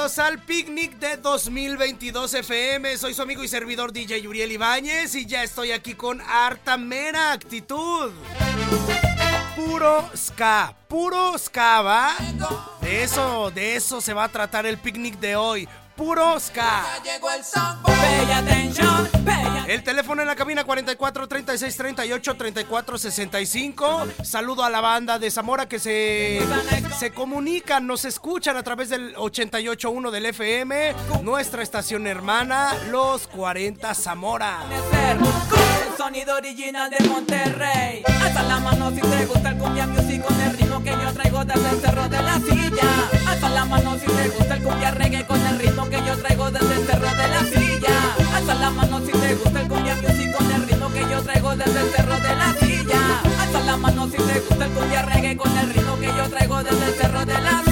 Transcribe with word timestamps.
Bienvenidos 0.00 0.18
al 0.18 0.38
picnic 0.38 0.98
de 0.98 1.16
2022 1.18 2.32
FM. 2.32 2.96
Soy 2.96 3.12
su 3.12 3.20
amigo 3.20 3.44
y 3.44 3.48
servidor 3.48 3.92
DJ 3.92 4.22
Yuriel 4.22 4.50
Ibáñez 4.50 5.14
y 5.14 5.26
ya 5.26 5.42
estoy 5.42 5.72
aquí 5.72 5.92
con 5.92 6.22
harta 6.22 6.78
mera 6.78 7.32
actitud. 7.32 8.10
Puro 9.56 10.08
ska, 10.16 10.74
puro 10.88 11.36
ska, 11.36 11.82
¿va? 11.82 12.16
De 12.80 13.02
eso, 13.02 13.50
de 13.50 13.76
eso 13.76 14.00
se 14.00 14.14
va 14.14 14.24
a 14.24 14.28
tratar 14.28 14.64
el 14.64 14.78
picnic 14.78 15.18
de 15.20 15.36
hoy 15.36 15.68
puro. 16.00 16.38
El 19.68 19.82
teléfono 19.84 20.22
en 20.22 20.28
la 20.28 20.34
cabina 20.34 20.64
44 20.64 21.28
36 21.28 21.76
38 21.76 22.36
34 22.36 22.98
65. 22.98 24.06
Saludo 24.22 24.64
a 24.64 24.70
la 24.70 24.80
banda 24.80 25.18
de 25.18 25.30
Zamora 25.30 25.68
que 25.68 25.78
se, 25.78 26.40
se 26.98 27.10
comunican, 27.12 27.86
nos 27.86 28.06
escuchan 28.06 28.56
a 28.56 28.62
través 28.62 28.88
del 28.88 29.14
88.1 29.14 30.10
del 30.10 30.26
FM, 30.26 30.94
nuestra 31.22 31.62
estación 31.62 32.06
hermana, 32.06 32.74
Los 32.90 33.26
40 33.28 33.94
Zamora. 33.94 34.60
Sonido 36.00 36.34
original 36.34 36.88
de 36.88 37.06
Monterrey. 37.10 38.02
Alza 38.22 38.42
la 38.44 38.58
mano 38.58 38.90
si 38.90 39.02
te 39.02 39.26
gusta 39.26 39.50
el 39.50 39.58
cumbia 39.58 39.86
music 39.86 40.22
con 40.22 40.40
el 40.40 40.56
ritmo 40.56 40.82
que 40.82 40.92
yo 40.92 41.12
traigo 41.12 41.44
desde 41.44 41.68
el 41.68 41.78
cerro 41.78 42.08
de 42.08 42.22
la 42.22 42.40
silla. 42.40 42.88
Alza 43.28 43.48
la 43.50 43.66
mano 43.66 43.98
si 43.98 44.06
te 44.06 44.28
gusta 44.30 44.54
el 44.54 44.62
cumbia 44.62 44.92
reggae 44.92 45.26
con 45.26 45.46
el 45.46 45.58
ritmo 45.58 45.90
que 45.90 45.98
yo 46.06 46.16
traigo 46.16 46.50
desde 46.50 46.74
el 46.74 46.86
cerro 46.86 47.10
de 47.10 47.28
la 47.28 47.40
silla. 47.44 48.14
Alza 48.34 48.54
la 48.54 48.70
mano 48.70 49.00
si 49.04 49.12
te 49.12 49.34
gusta 49.34 49.60
el 49.60 49.68
cumbia 49.68 49.94
music 49.96 50.32
con 50.34 50.50
el 50.50 50.66
ritmo 50.66 50.90
que 50.90 51.00
yo 51.00 51.22
traigo 51.22 51.56
desde 51.56 51.80
el 51.80 51.90
cerro 51.90 52.14
de 52.16 52.34
la 52.34 52.54
silla. 52.54 53.20
Alza 53.42 53.60
la 53.60 53.76
mano 53.76 54.08
si 54.08 54.16
te 54.16 54.40
gusta 54.40 54.64
el 54.64 54.70
cumbia 54.72 55.02
reggae 55.02 55.36
con 55.36 55.58
el 55.58 55.68
ritmo 55.68 55.98
que 55.98 56.06
yo 56.06 56.30
traigo 56.30 56.62
desde 56.62 56.86
el 56.86 56.94
cerro 56.94 57.26
de 57.26 57.34
la 57.34 57.50
silla. 57.62 57.69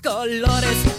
Colores 0.00 0.95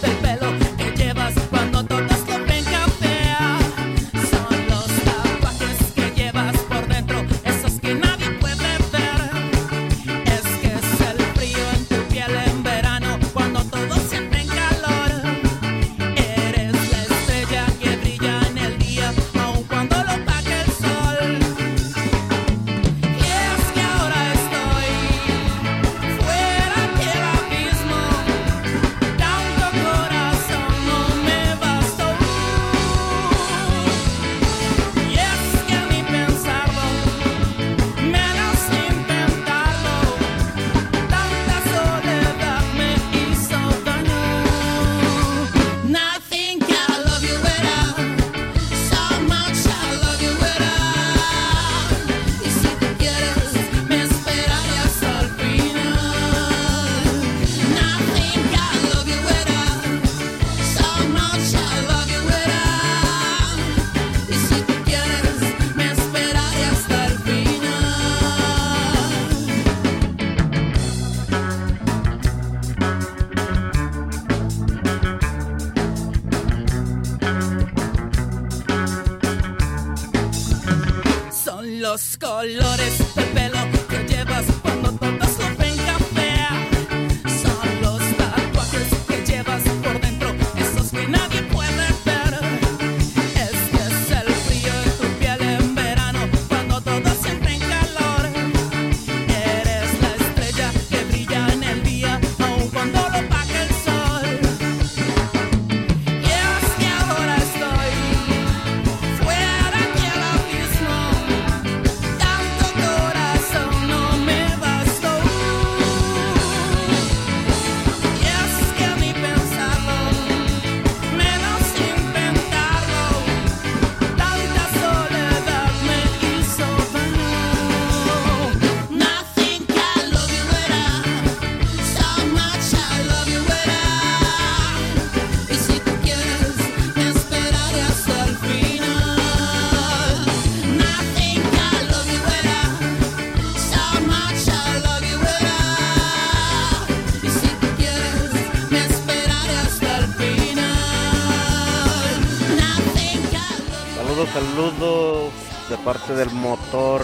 del 156.18 156.30
motor. 156.30 157.02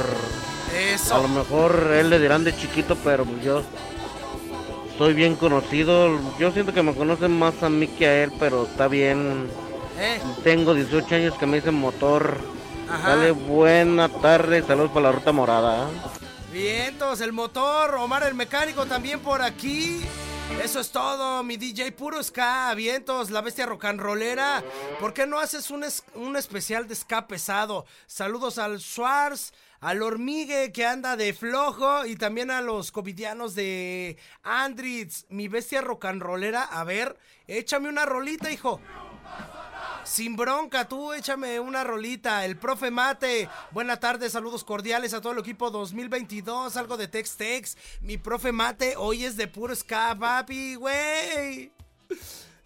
A 0.72 0.94
Eso. 0.94 1.22
lo 1.22 1.28
mejor 1.28 1.92
él 1.94 2.10
le 2.10 2.18
dirán 2.18 2.44
de 2.44 2.54
chiquito, 2.54 2.96
pero 2.96 3.24
pues 3.24 3.42
yo 3.44 3.62
soy 4.98 5.14
bien 5.14 5.36
conocido. 5.36 6.18
Yo 6.38 6.50
siento 6.52 6.74
que 6.74 6.82
me 6.82 6.94
conocen 6.94 7.38
más 7.38 7.62
a 7.62 7.68
mí 7.68 7.86
que 7.86 8.06
a 8.06 8.24
él, 8.24 8.32
pero 8.38 8.64
está 8.64 8.88
bien. 8.88 9.48
¿Eh? 9.98 10.20
Tengo 10.42 10.74
18 10.74 11.14
años 11.14 11.34
que 11.34 11.46
me 11.46 11.56
dicen 11.58 11.74
motor. 11.74 12.38
Ajá. 12.90 13.16
Dale 13.16 13.30
buena 13.30 14.08
tarde, 14.08 14.62
saludos 14.66 14.90
para 14.90 15.06
la 15.06 15.12
ruta 15.12 15.32
morada. 15.32 15.88
Vientos, 16.52 17.20
el 17.20 17.32
motor, 17.32 17.94
Omar 17.96 18.24
el 18.24 18.34
mecánico 18.34 18.86
también 18.86 19.20
por 19.20 19.42
aquí. 19.42 20.04
Eso 20.62 20.80
es 20.80 20.90
todo, 20.90 21.42
mi 21.42 21.56
DJ 21.56 21.92
puro 21.92 22.22
ska, 22.22 22.72
vientos, 22.74 23.30
la 23.30 23.40
bestia 23.42 23.66
rock 23.66 23.84
and 23.84 24.00
rollera. 24.00 24.62
¿Por 24.98 25.12
qué 25.12 25.26
no 25.26 25.38
haces 25.38 25.70
un, 25.70 25.84
un 26.14 26.36
especial 26.36 26.88
de 26.88 26.94
ska 26.94 27.26
pesado? 27.26 27.86
Saludos 28.06 28.58
al 28.58 28.80
Schwarz, 28.80 29.52
al 29.80 30.02
Hormigue 30.02 30.72
que 30.72 30.86
anda 30.86 31.16
de 31.16 31.34
flojo 31.34 32.06
y 32.06 32.16
también 32.16 32.50
a 32.50 32.62
los 32.62 32.92
covidianos 32.92 33.54
de 33.54 34.16
Andritz, 34.42 35.26
mi 35.28 35.48
bestia 35.48 35.82
rock 35.82 36.06
and 36.06 36.22
rollera. 36.22 36.62
A 36.62 36.84
ver, 36.84 37.18
échame 37.46 37.88
una 37.88 38.06
rolita, 38.06 38.50
hijo. 38.50 38.80
Sin 40.04 40.36
bronca, 40.36 40.86
tú 40.86 41.12
échame 41.12 41.58
una 41.60 41.82
rolita. 41.82 42.44
El 42.44 42.56
profe 42.56 42.90
Mate. 42.90 43.48
Buena 43.70 43.98
tarde, 43.98 44.28
saludos 44.28 44.62
cordiales 44.62 45.14
a 45.14 45.20
todo 45.20 45.32
el 45.32 45.38
equipo 45.38 45.70
2022. 45.70 46.76
Algo 46.76 46.96
de 46.96 47.08
Tex 47.08 47.36
Tex. 47.36 47.76
Mi 48.00 48.18
profe 48.18 48.52
Mate 48.52 48.94
hoy 48.96 49.24
es 49.24 49.36
de 49.36 49.48
puro 49.48 49.74
ska, 49.74 50.16
papi, 50.18 50.74
güey. 50.74 51.72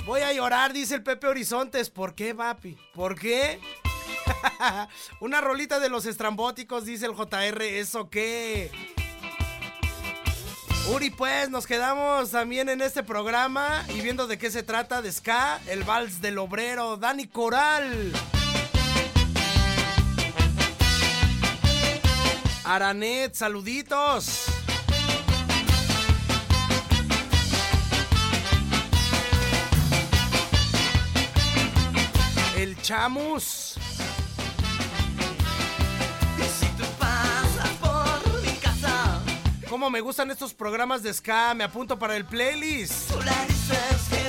Voy 0.05 0.21
a 0.21 0.33
llorar, 0.33 0.73
dice 0.73 0.97
el 0.97 1.03
Pepe 1.03 1.27
Horizontes. 1.29 1.91
¿Por 1.91 2.15
qué, 2.15 2.35
papi? 2.35 2.77
¿Por 2.95 3.19
qué? 3.19 3.61
una 5.21 5.41
rolita 5.41 5.79
de 5.79 5.89
los 5.89 6.07
estrambóticos, 6.07 6.85
dice 6.85 7.07
el 7.07 7.15
JR. 7.15 7.63
¿Eso 7.63 8.11
qué? 8.11 8.71
Uri, 10.91 11.11
pues 11.11 11.51
nos 11.51 11.67
quedamos 11.67 12.31
también 12.31 12.71
en 12.71 12.81
este 12.81 13.03
programa 13.03 13.85
y 13.95 14.01
viendo 14.01 14.27
de 14.27 14.39
qué 14.39 14.51
se 14.51 14.63
trata 14.63 15.03
de 15.03 15.13
Ska, 15.13 15.61
el 15.69 15.85
vals 15.85 16.23
del 16.23 16.39
obrero, 16.39 16.97
Dani 16.97 17.27
Coral. 17.27 18.13
Aranet, 22.65 23.35
saluditos. 23.35 24.47
El 32.57 32.81
Chamus. 32.81 33.68
¿Cómo 39.69 39.91
me 39.91 40.01
gustan 40.01 40.31
estos 40.31 40.55
programas 40.55 41.03
de 41.03 41.13
Ska? 41.13 41.53
Me 41.55 41.63
apunto 41.65 41.99
para 41.99 42.17
el 42.17 42.25
playlist. 42.25 43.11
este. 43.11 44.29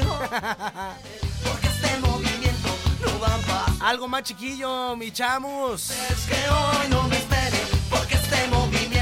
Algo 3.80 4.07
más 4.09 4.24
chiquillo, 4.24 4.95
mi 4.97 5.12
Chamus. 5.12 5.91
Es 5.91 6.25
que 6.27 6.50
hoy 6.50 6.90
no 6.90 7.04
me 7.04 7.18
espere, 7.18 7.57
porque 7.90 8.16
este 8.16 8.47
movimiento 8.49 8.98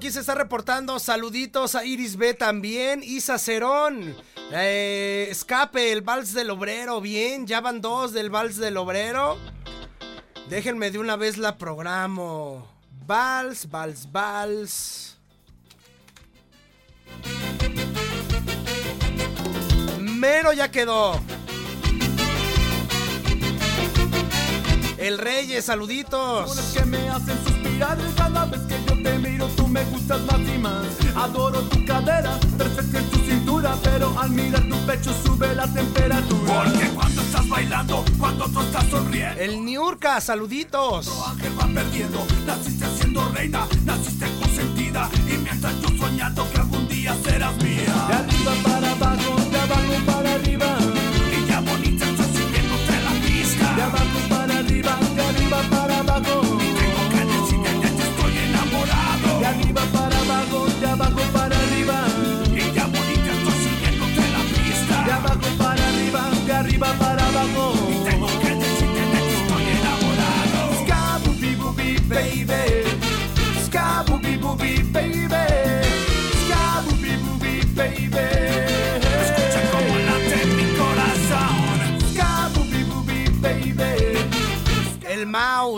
aquí 0.00 0.10
se 0.10 0.20
está 0.20 0.34
reportando. 0.34 0.98
Saluditos 0.98 1.74
a 1.74 1.84
Iris 1.84 2.16
B 2.16 2.32
también. 2.32 3.02
Isa 3.02 3.38
Cerón. 3.38 4.16
Eh, 4.50 5.28
escape, 5.30 5.92
el 5.92 6.00
Vals 6.00 6.32
del 6.32 6.48
Obrero. 6.48 7.02
Bien, 7.02 7.46
ya 7.46 7.60
van 7.60 7.82
dos 7.82 8.14
del 8.14 8.30
Vals 8.30 8.56
del 8.56 8.78
Obrero. 8.78 9.36
Déjenme 10.48 10.90
de 10.90 10.98
una 10.98 11.16
vez 11.16 11.36
la 11.36 11.58
programo. 11.58 12.66
Vals, 13.06 13.68
Vals, 13.68 14.10
Vals. 14.10 15.18
Mero 20.00 20.54
ya 20.54 20.70
quedó. 20.70 21.20
El 24.96 25.18
Reyes, 25.18 25.66
saluditos. 25.66 26.72
que 26.72 26.86
te 29.02 29.18
miro, 29.18 29.46
tú 29.56 29.66
me 29.68 29.84
gustas 29.84 30.20
más 30.22 30.40
y 30.40 30.58
más. 30.58 30.86
Adoro 31.14 31.60
tu 31.62 31.84
cadera, 31.84 32.38
perfecta 32.56 32.98
en 32.98 33.10
tu 33.10 33.18
cintura, 33.18 33.76
pero 33.82 34.18
al 34.18 34.30
mirar 34.30 34.62
tu 34.68 34.76
pecho 34.86 35.14
sube 35.24 35.54
la 35.54 35.66
temperatura. 35.72 36.64
Porque 36.64 36.88
cuando 36.90 37.22
estás 37.22 37.48
bailando, 37.48 38.04
cuando 38.18 38.48
tú 38.48 38.60
estás 38.60 38.84
sonriendo. 38.86 39.40
El 39.40 39.64
Niurka, 39.64 40.20
saluditos. 40.20 41.06
Tu 41.06 41.24
ángel 41.24 41.52
va 41.58 41.66
perdiendo, 41.66 42.26
naciste 42.46 42.86
siendo 42.96 43.28
reina, 43.30 43.66
naciste 43.84 44.26
consentida. 44.38 45.08
Y 45.26 45.36
mientras 45.38 45.74
yo 45.80 45.88
soñando 45.98 46.50
que 46.50 46.58
algún 46.58 46.88
día 46.88 47.16
serás 47.24 47.56
mía. 47.62 48.06
De 48.08 48.14
arriba 48.14 48.69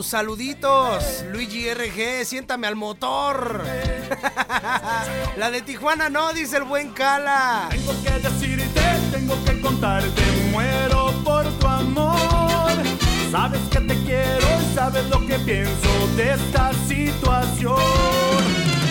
Saluditos. 0.03 1.25
Luigi 1.31 1.73
RG, 1.73 2.25
siéntame 2.25 2.67
al 2.67 2.77
motor. 2.77 3.63
La 5.37 5.51
de 5.51 5.63
Tijuana 5.63 6.09
no, 6.09 6.33
dice 6.33 6.57
el 6.57 6.65
buen 6.65 6.91
Cala. 6.91 7.69
Tengo 7.71 7.93
que 8.03 8.11
decirte, 8.11 8.81
tengo 9.13 9.45
que 9.45 9.61
contarte, 9.61 10.23
muero 10.51 11.13
por 11.25 11.45
tu 11.59 11.67
amor. 11.67 12.73
Sabes 13.31 13.61
que 13.71 13.81
te 13.81 13.95
quiero 14.05 14.47
y 14.61 14.75
sabes 14.75 15.09
lo 15.09 15.21
que 15.27 15.39
pienso 15.39 16.07
de 16.17 16.33
esta 16.35 16.73
situación. 16.87 17.77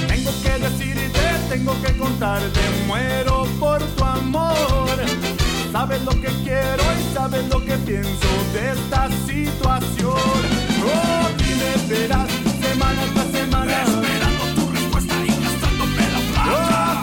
Tengo 0.07 0.31
que 0.41 0.57
decirte, 0.59 1.19
tengo 1.49 1.81
que 1.81 1.97
contarte, 1.97 2.59
muero 2.87 3.45
por 3.59 3.83
tu 3.83 4.03
amor. 4.03 4.87
Sabes 5.71 6.01
lo 6.03 6.11
que 6.11 6.29
quiero 6.43 6.83
y 6.99 7.13
sabes 7.13 7.47
lo 7.49 7.63
que 7.63 7.77
pienso 7.77 8.27
de 8.53 8.71
esta 8.71 9.09
situación. 9.25 10.70
Oh, 10.83 11.29
dime, 11.37 11.71
verás, 11.89 12.27
semana 12.61 13.01
tras 13.13 13.29
semana. 13.31 13.75
Esperando 13.83 14.43
tu 14.55 14.63
respuesta 14.71 15.15
y 15.25 15.27
gastándome 15.43 16.03
la 16.13 16.19
plata. 16.31 16.53
Oh, 16.53 16.55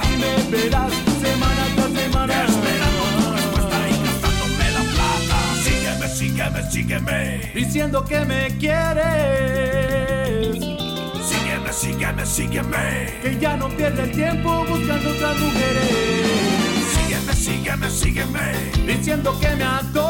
dime, 0.06 0.32
verás, 0.50 0.92
semana 1.23 1.62
tras 1.76 1.90
semana. 1.92 2.35
Esperando 2.44 3.02
tu 3.18 3.25
respuesta 3.37 3.76
y 3.88 3.90
gastándome 4.04 4.66
la 4.76 4.82
plata. 4.94 5.37
Sígueme, 5.64 6.06
sígueme, 6.08 6.61
sígueme. 6.70 7.18
diciendo 7.54 7.99
que 8.04 8.18
me 8.25 8.40
quieres, 8.58 9.06
Sígueme, 11.28 11.73
sígueme, 11.73 12.25
sígueme. 12.26 12.85
que 13.23 13.30
ya 13.40 13.56
no 13.56 13.68
pierde 13.68 14.02
el 14.04 14.12
tiempo 14.12 14.64
buscando 14.68 15.11
otras 15.11 15.37
mujeres, 15.38 15.90
Sígueme, 16.94 17.32
sígueme, 17.35 17.90
sígueme. 17.90 18.52
diciendo 18.87 19.38
que 19.40 19.49
me 19.56 19.64
adoras, 19.64 20.07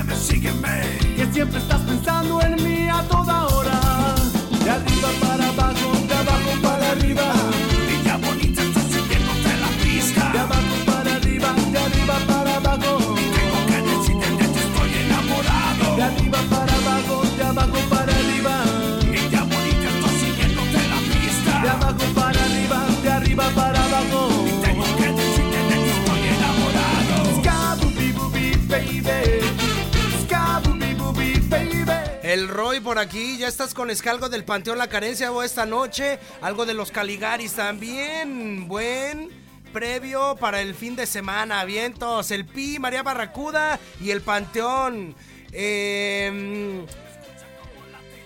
Sígueme, 0.00 0.16
sígueme, 0.16 0.98
que 1.14 1.26
siempre 1.30 1.58
estás 1.58 1.80
pensando 1.82 2.40
en 2.40 2.54
mí 2.64 2.88
a 2.88 3.02
toda 3.02 3.48
hora, 3.48 3.79
por 32.90 32.98
aquí, 32.98 33.38
ya 33.38 33.46
estás 33.46 33.72
con 33.72 33.88
Escalgo 33.88 34.28
del 34.28 34.42
Panteón 34.42 34.76
La 34.76 34.88
Carencia 34.88 35.30
o 35.30 35.44
esta 35.44 35.64
noche. 35.64 36.18
Algo 36.40 36.66
de 36.66 36.74
los 36.74 36.90
Caligaris 36.90 37.52
también. 37.52 38.66
Buen 38.66 39.28
previo 39.72 40.34
para 40.34 40.60
el 40.60 40.74
fin 40.74 40.96
de 40.96 41.06
semana. 41.06 41.64
Vientos, 41.64 42.32
el 42.32 42.44
Pi, 42.44 42.80
María 42.80 43.04
Barracuda 43.04 43.78
y 44.00 44.10
el 44.10 44.22
Panteón. 44.22 45.14
Eh, 45.52 46.84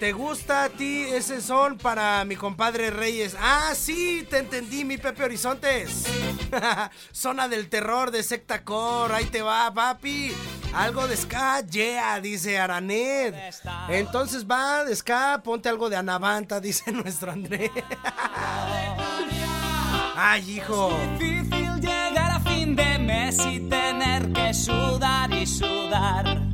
¿Te 0.05 0.13
gusta 0.13 0.65
a 0.65 0.69
ti 0.69 1.05
ese 1.05 1.41
son 1.41 1.79
para 1.79 2.23
mi 2.27 2.37
compadre 2.37 2.91
Reyes? 2.91 3.35
Ah, 3.41 3.73
sí, 3.75 4.27
te 4.29 4.37
entendí, 4.37 4.85
mi 4.85 4.99
Pepe 4.99 5.25
Horizontes. 5.25 6.05
Zona 7.11 7.49
del 7.49 7.71
terror 7.71 8.11
de 8.11 8.23
Secta 8.23 8.65
Core, 8.65 9.15
ahí 9.15 9.25
te 9.25 9.41
va, 9.41 9.73
papi. 9.73 10.31
Algo 10.75 11.09
de 11.09 11.17
ska, 11.17 11.63
yeah, 11.63 12.21
dice 12.21 12.59
Aranet. 12.59 13.35
Entonces 13.89 14.45
va 14.45 14.85
de 14.85 14.95
ska, 14.95 15.41
ponte 15.43 15.71
algo 15.71 15.89
de 15.89 15.97
Anavanta, 15.97 16.61
dice 16.61 16.93
nuestro 16.93 17.33
André. 17.33 17.73
Ay, 20.17 20.51
hijo. 20.51 20.95
Difícil 21.19 21.81
llegar 21.81 22.31
a 22.31 22.41
fin 22.41 22.77
de 22.77 22.99
mes 22.99 23.39
y 23.47 23.59
tener 23.71 24.31
que 24.35 24.53
sudar 24.53 25.33
y 25.33 25.47
sudar. 25.47 26.54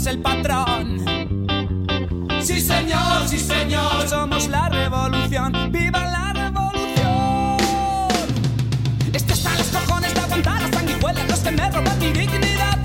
es 0.00 0.06
el 0.06 0.18
patrón. 0.20 1.04
Sí, 2.40 2.58
señor, 2.60 3.28
sí, 3.28 3.38
señor. 3.38 4.08
Somos 4.08 4.48
la 4.48 4.68
revolución, 4.70 5.52
viva 5.70 6.00
la 6.00 6.32
revolución. 6.32 7.56
Esto 9.12 9.34
está 9.34 9.50
en 9.52 9.58
los 9.58 9.66
cojones 9.68 10.14
de 10.14 10.20
aguantar 10.20 10.62
las 10.62 10.70
sanguijuelas, 10.70 11.28
los 11.28 11.40
que 11.40 11.50
me 11.50 11.70
roban 11.70 11.98
mi 11.98 12.12
dignidad. 12.12 12.79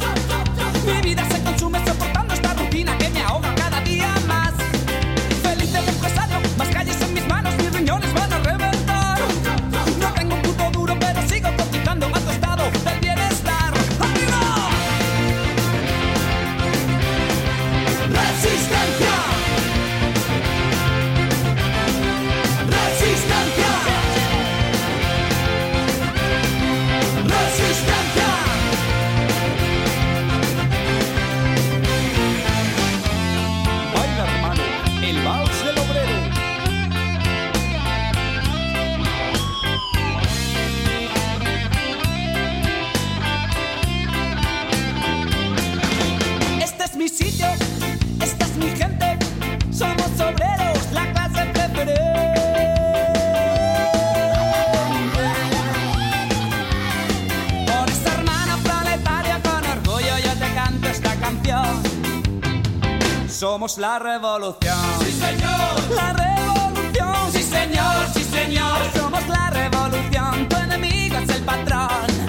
Somos 63.66 63.80
la 63.80 63.98
revolución. 63.98 64.78
Sí, 65.00 65.12
señor. 65.12 65.96
La 65.96 66.14
revolución. 66.14 67.32
Sí, 67.32 67.42
señor, 67.42 67.96
sí, 68.14 68.24
señor. 68.24 68.78
Somos 68.96 69.28
la 69.28 69.50
revolución. 69.50 70.48
Tu 70.48 70.56
enemigo 70.56 71.18
es 71.18 71.30
el 71.30 71.44
patrón. 71.44 72.25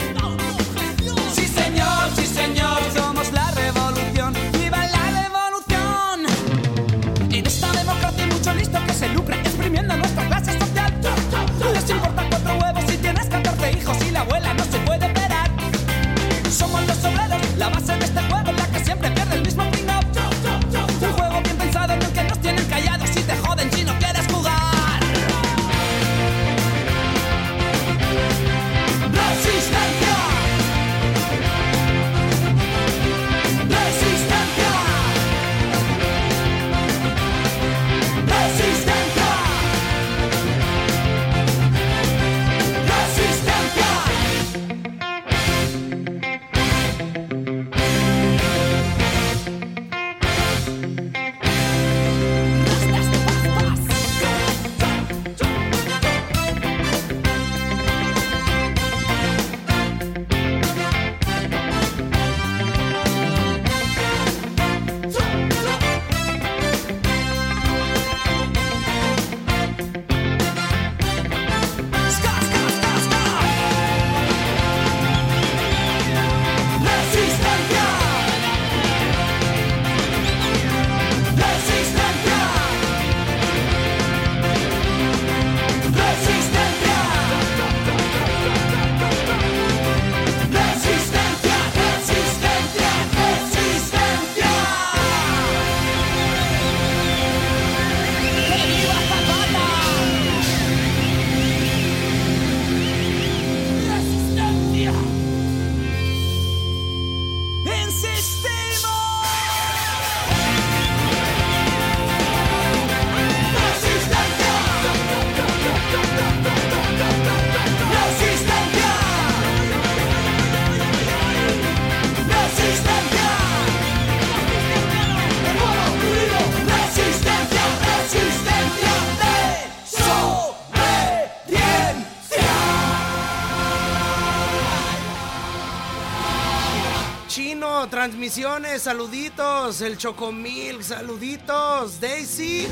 Saluditos. 138.87 139.81
El 139.81 139.99
Chocomil, 139.99 140.85
saluditos. 140.85 141.99
Daisy. 142.01 142.69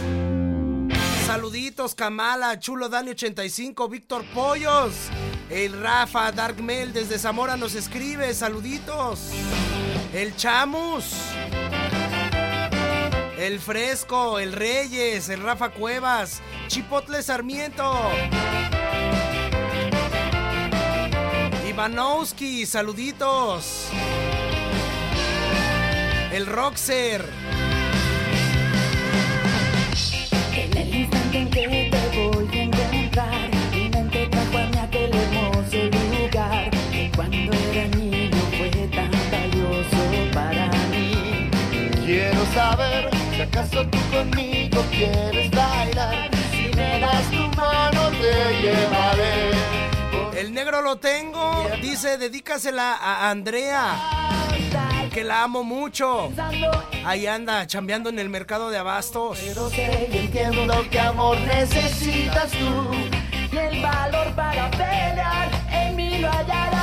Saluditos, 1.27 1.96
Kamala, 1.96 2.61
Chulo 2.61 2.88
Dani 2.88 3.11
85, 3.11 3.88
Víctor 3.88 4.24
Pollos. 4.33 4.94
El 5.50 5.72
Rafa, 5.72 6.31
Dark 6.31 6.62
Mail 6.62 6.92
desde 6.92 7.18
Zamora 7.18 7.57
nos 7.57 7.74
escribe, 7.74 8.33
saluditos. 8.33 9.31
El 10.12 10.37
Chamus. 10.37 11.16
El 13.37 13.59
Fresco, 13.59 14.38
el 14.38 14.53
Reyes, 14.53 15.29
el 15.29 15.42
Rafa 15.42 15.70
Cuevas, 15.70 16.42
Chipotle 16.68 17.24
Sarmiento. 17.24 17.92
Ivanowski, 21.66 22.66
saluditos. 22.66 23.88
El 26.34 26.46
Roxer. 26.46 27.24
En 30.52 30.76
el 30.76 30.92
instante 30.92 31.38
en 31.38 31.48
que 31.48 31.90
te 31.92 32.18
voy 32.18 32.48
a 32.58 32.62
encontrar, 32.64 33.50
mi 33.70 33.88
mente 33.88 34.26
trajo 34.26 34.58
a 34.58 34.66
mí 34.66 34.78
aquel 34.82 35.14
hermoso 35.14 35.76
lugar 35.76 36.70
que 36.90 37.12
cuando 37.14 37.52
era 37.52 37.86
niño 37.96 38.36
fue 38.58 38.68
tan 38.88 39.12
valioso 39.30 40.32
para 40.32 40.66
mí. 40.90 41.50
Quiero 42.04 42.44
saber 42.52 43.10
si 43.36 43.40
acaso 43.40 43.86
tú 43.86 43.98
conmigo 44.10 44.84
quieres 44.90 45.52
bailar. 45.52 46.30
Si 46.50 46.76
me 46.76 46.98
das 46.98 47.30
tu 47.30 47.56
mano 47.56 48.10
te 48.10 48.60
llevaré. 48.60 49.52
El 50.36 50.52
negro 50.52 50.82
lo 50.82 50.96
tengo, 50.96 51.64
dice, 51.80 52.18
dedícasela 52.18 52.96
a 52.96 53.30
Andrea, 53.30 54.24
que 55.14 55.22
la 55.22 55.44
amo 55.44 55.62
mucho. 55.62 56.33
Ahí 57.07 57.29
anda, 57.29 57.68
chambeando 57.68 58.11
en 58.11 58.18
el 58.18 58.29
mercado 58.29 58.70
de 58.70 58.79
abastos. 58.79 59.38
Pero 59.40 59.70
sé 59.70 60.09
y 60.12 60.18
entiendo 60.18 60.74
que 60.90 60.98
amor 60.98 61.38
necesitas 61.40 62.50
tú. 62.50 62.90
Y 63.53 63.57
el 63.57 63.81
valor 63.81 64.35
para 64.35 64.68
pelear 64.72 65.48
en 65.70 65.94
mí 65.94 66.18
lo 66.18 66.29
hallarás. 66.29 66.73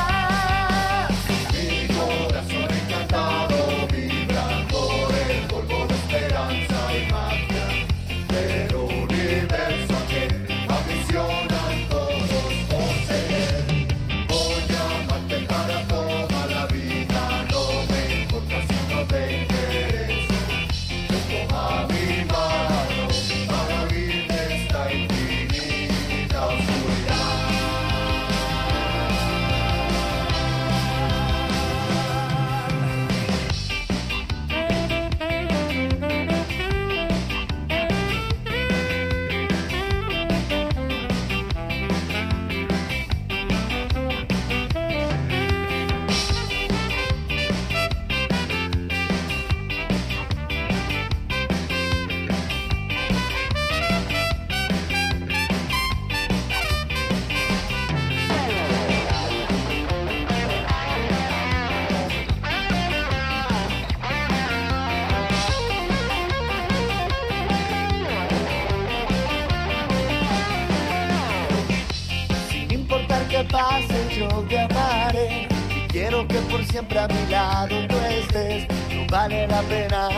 Vale 79.21 79.47
la 79.47 79.61
pena 79.61 80.09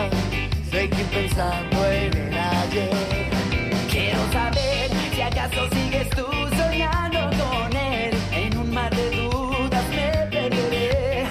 Breaking 0.72 1.08
pensando 1.08 1.78
en 1.92 2.14
el 2.18 2.38
ayer. 2.38 2.90
Quiero 3.92 4.22
saber 4.32 4.90
si 5.14 5.22
acaso 5.22 5.62
sigues 5.76 6.10
tú 6.12 6.26
soñando 6.58 7.20
con 7.42 7.76
él. 7.76 8.14
En 8.32 8.58
un 8.58 8.74
mar 8.74 8.92
de 8.96 9.08
dudas 9.12 9.86
me 9.98 10.10
perderé 10.32 11.26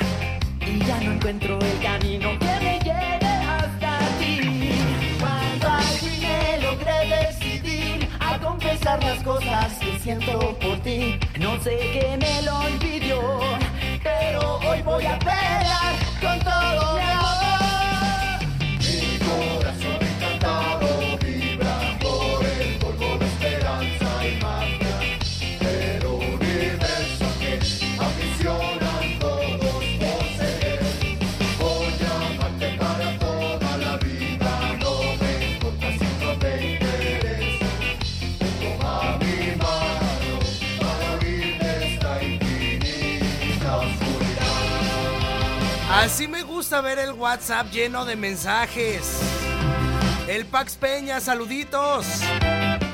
y 0.67 0.85
ya 0.85 1.01
no 1.01 1.13
encuentro 1.13 1.59
el 1.61 1.79
camino 1.89 2.29
que 2.39 2.55
me 2.65 2.75
lleve 2.87 3.33
hasta 3.57 3.99
ti. 4.19 4.37
Cuando 5.19 5.67
al 5.69 5.95
me 6.25 6.39
logré 6.67 6.99
decidir 7.17 8.09
a 8.21 8.39
confesar 8.39 9.03
las 9.03 9.23
cosas 9.23 9.73
que 9.81 9.99
siento 9.99 10.57
por 10.61 10.79
ti. 10.81 11.19
No 11.41 11.59
sé 11.63 11.75
qué 11.95 12.12
Así 46.03 46.27
me 46.27 46.43
gusta 46.43 46.81
ver 46.81 46.99
el 46.99 47.13
WhatsApp 47.13 47.71
lleno 47.71 48.05
de 48.05 48.17
mensajes. 48.17 49.21
El 50.27 50.47
Pax 50.47 50.75
Peña, 50.75 51.21
saluditos. 51.21 52.05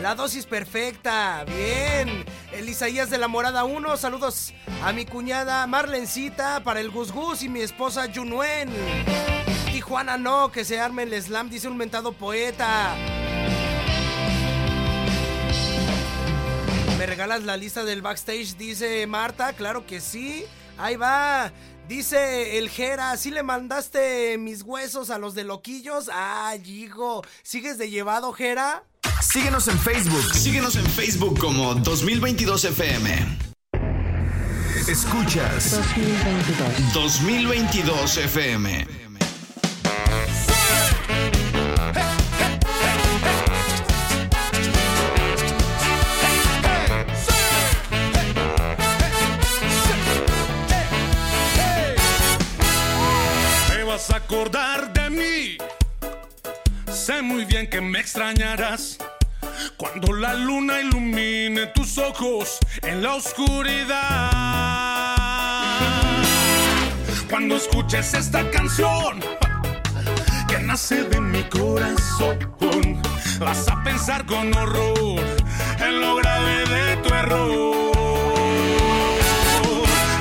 La 0.02 0.14
dosis 0.14 0.44
perfecta, 0.44 1.42
bien. 1.46 2.26
El 2.52 2.68
Isaías 2.68 3.08
de 3.08 3.16
la 3.16 3.26
Morada 3.26 3.64
1, 3.64 3.96
saludos 3.96 4.52
a 4.84 4.92
mi 4.92 5.06
cuñada 5.06 5.66
Marlencita, 5.66 6.62
para 6.62 6.80
el 6.80 6.90
Gus 6.90 7.10
Gus 7.10 7.42
y 7.42 7.48
mi 7.48 7.62
esposa 7.62 8.08
Junuen. 8.14 8.68
Tijuana 9.72 10.18
no, 10.18 10.52
que 10.52 10.66
se 10.66 10.78
arme 10.78 11.04
el 11.04 11.22
slam, 11.22 11.48
dice 11.48 11.66
un 11.66 11.78
mentado 11.78 12.12
poeta. 12.12 12.94
¿Me 16.98 17.06
regalas 17.06 17.42
la 17.44 17.56
lista 17.56 17.84
del 17.84 18.02
backstage? 18.02 18.58
Dice 18.58 19.06
Marta, 19.06 19.54
claro 19.54 19.86
que 19.86 20.02
sí. 20.02 20.44
Ahí 20.76 20.96
va. 20.96 21.50
Dice 21.88 22.58
el 22.58 22.68
Jera, 22.68 23.16
¿sí 23.16 23.30
le 23.30 23.42
mandaste 23.42 24.36
mis 24.36 24.62
huesos 24.62 25.08
a 25.08 25.16
los 25.16 25.34
de 25.34 25.44
loquillos? 25.44 26.10
Ay, 26.12 26.60
hijo, 26.66 27.24
¿sigues 27.42 27.78
de 27.78 27.88
llevado, 27.88 28.30
Jera? 28.34 28.84
Síguenos 29.22 29.68
en 29.68 29.78
Facebook. 29.78 30.34
Síguenos 30.34 30.76
en 30.76 30.84
Facebook 30.84 31.38
como 31.38 31.74
2022 31.76 32.64
FM. 32.66 33.38
Escuchas 34.86 35.80
2022. 36.92 36.92
2022 36.92 38.16
FM. 38.18 39.07
Vas 53.98 54.10
a 54.10 54.16
acordar 54.18 54.92
de 54.92 55.10
mí. 55.10 55.58
Sé 56.86 57.20
muy 57.20 57.44
bien 57.44 57.68
que 57.68 57.80
me 57.80 57.98
extrañarás 57.98 58.96
cuando 59.76 60.12
la 60.12 60.34
luna 60.34 60.80
ilumine 60.80 61.66
tus 61.74 61.98
ojos 61.98 62.58
en 62.82 63.02
la 63.02 63.16
oscuridad. 63.16 63.96
Cuando 67.28 67.56
escuches 67.56 68.14
esta 68.14 68.48
canción 68.52 69.18
que 70.46 70.60
nace 70.60 71.02
de 71.02 71.20
mi 71.20 71.42
corazón, 71.44 72.38
vas 73.40 73.66
a 73.66 73.82
pensar 73.82 74.24
con 74.26 74.54
horror 74.54 75.24
en 75.80 76.00
lo 76.00 76.14
grave 76.16 76.64
de 76.66 76.96
tu 76.98 77.14
error. 77.14 77.92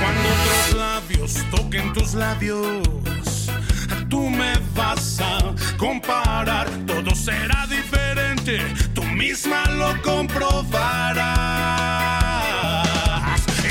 Cuando 0.00 0.28
otros 0.34 0.74
labios 0.74 1.34
toquen 1.52 1.92
tus 1.92 2.14
labios, 2.14 2.82
tú 4.08 4.28
me 4.30 4.52
vas 4.74 5.20
a 5.20 5.54
comparar. 5.76 6.66
Todo 6.86 7.14
será 7.14 7.66
diferente, 7.66 8.60
tú 8.94 9.02
misma 9.04 9.64
lo 9.70 10.00
comprobarás. 10.02 11.28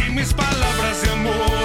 Y 0.08 0.12
mis 0.12 0.34
palabras 0.34 1.02
de 1.02 1.12
amor 1.12 1.57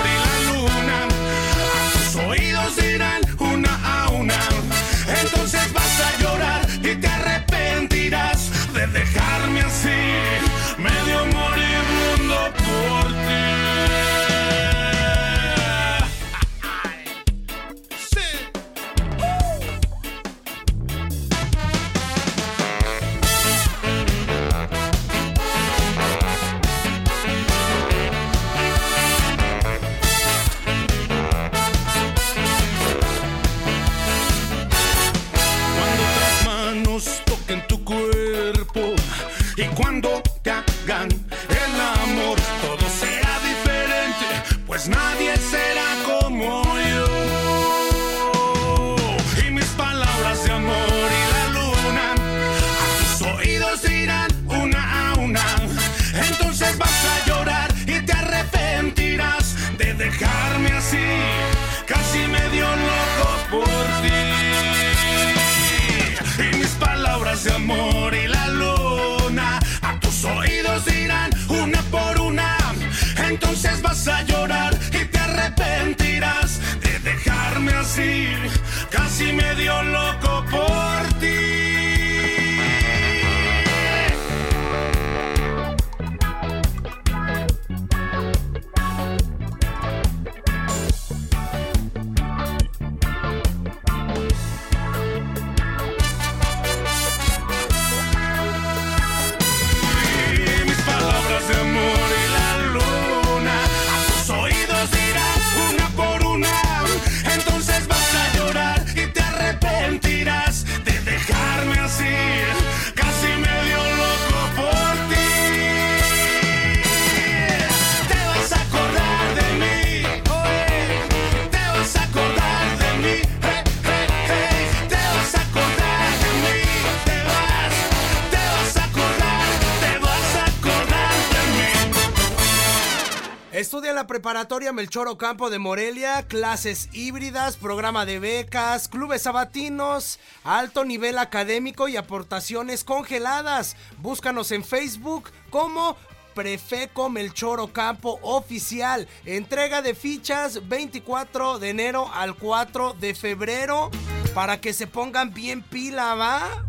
preparatoria 134.06 134.72
Melchor 134.72 135.08
Ocampo 135.08 135.50
de 135.50 135.58
Morelia, 135.58 136.24
clases 136.26 136.88
híbridas, 136.92 137.56
programa 137.56 138.06
de 138.06 138.18
becas, 138.18 138.88
clubes 138.88 139.22
sabatinos, 139.22 140.18
alto 140.44 140.84
nivel 140.84 141.18
académico 141.18 141.88
y 141.88 141.96
aportaciones 141.96 142.84
congeladas. 142.84 143.76
Búscanos 143.98 144.52
en 144.52 144.64
Facebook 144.64 145.30
como 145.50 145.96
Prefeco 146.34 147.10
Melchor 147.10 147.60
Ocampo 147.60 148.18
Oficial. 148.22 149.08
Entrega 149.24 149.82
de 149.82 149.94
fichas 149.94 150.68
24 150.68 151.58
de 151.58 151.70
enero 151.70 152.10
al 152.12 152.34
4 152.36 152.94
de 152.94 153.14
febrero 153.14 153.90
para 154.34 154.60
que 154.60 154.72
se 154.72 154.86
pongan 154.86 155.32
bien 155.34 155.62
pila, 155.62 156.14
¿va? 156.14 156.64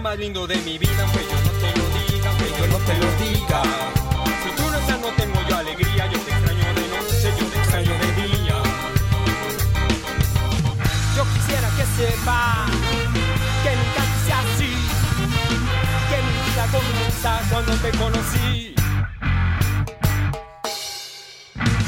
Más 0.00 0.18
lindo 0.18 0.46
de 0.46 0.56
mi 0.62 0.78
vida, 0.78 1.02
aunque 1.02 1.18
yo 1.18 1.36
no 1.44 1.50
te 1.60 1.78
lo 1.78 1.84
diga, 1.98 2.30
aunque 2.30 2.50
yo 2.58 2.66
no 2.66 2.78
te 2.78 2.94
lo 2.96 3.06
diga. 3.18 3.62
Si 4.42 4.50
tú 4.56 4.70
no 4.70 4.78
estás, 4.78 5.00
no 5.00 5.08
tengo 5.08 5.40
yo 5.48 5.56
alegría, 5.58 6.06
yo 6.06 6.18
te 6.20 6.30
extraño 6.30 6.64
de 6.74 6.88
noche, 6.88 7.34
yo 7.38 7.46
te 7.46 7.58
extraño 7.58 7.92
de 7.92 8.12
día. 8.22 8.56
Yo 11.16 11.24
quisiera 11.34 11.68
que 11.76 11.84
sepa 11.96 12.66
que 13.62 13.76
nunca 13.76 14.02
quise 14.14 14.32
así, 14.32 14.72
que 16.08 16.16
mi 16.22 16.34
vida 16.48 16.66
comienza 16.72 17.40
cuando 17.50 17.72
te 17.76 17.90
conocí. 17.98 18.74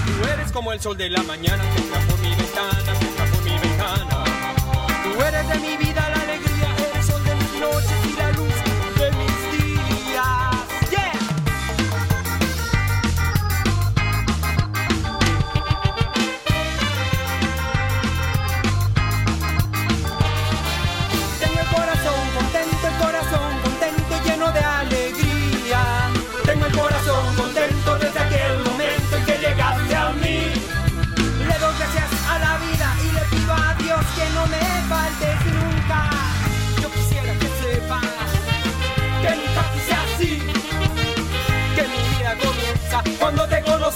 Tú 0.07 0.29
eres 0.29 0.53
como 0.53 0.73
el 0.73 0.81
sol 0.81 0.97
de 0.99 1.09
la 1.09 1.23
mañana 1.23 1.63
que 1.75 1.83
entra 1.83 2.01
por 2.01 2.19
mi 2.19 2.35
ventana, 2.35 2.99
que 2.99 3.07
entra 3.07 3.25
por 3.27 3.43
mi 3.43 3.59
ventana. 3.59 4.25
Tú 5.05 5.23
eres 5.23 5.49
de 5.49 5.59
mi 5.61 5.77
vida 5.79 6.02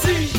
see. 0.07 0.36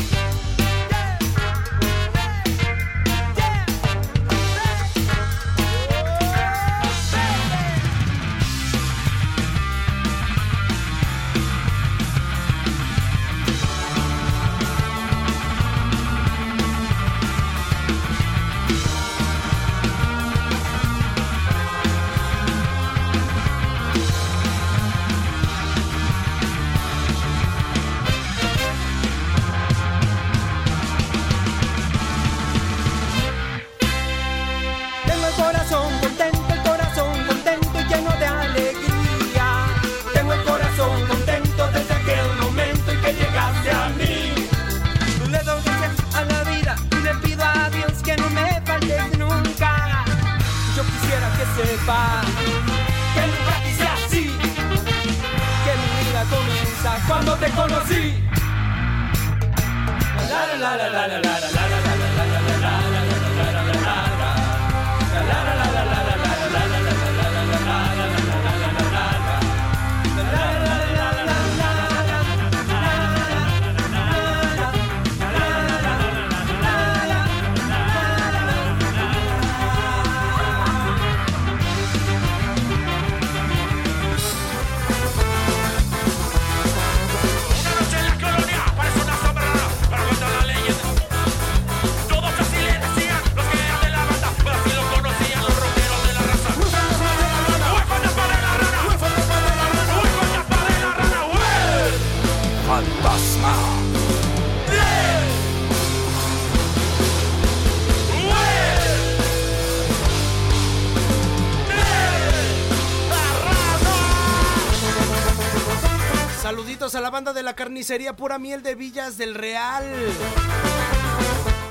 Carnicería 117.68 118.16
Pura 118.16 118.38
Miel 118.38 118.62
de 118.62 118.74
Villas 118.74 119.18
del 119.18 119.34
Real. 119.34 119.84